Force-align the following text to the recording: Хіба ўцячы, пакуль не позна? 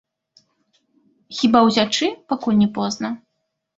Хіба 1.39 1.59
ўцячы, 1.67 2.07
пакуль 2.33 2.59
не 2.63 2.69
позна? 2.79 3.17